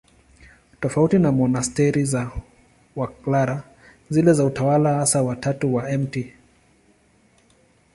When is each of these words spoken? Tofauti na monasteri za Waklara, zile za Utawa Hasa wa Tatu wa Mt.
Tofauti 0.79 1.19
na 1.19 1.31
monasteri 1.31 2.05
za 2.05 2.31
Waklara, 2.95 3.63
zile 4.09 4.33
za 4.33 4.45
Utawa 4.45 4.89
Hasa 4.93 5.21
wa 5.21 5.35
Tatu 5.35 5.75
wa 5.75 5.91
Mt. 5.97 6.33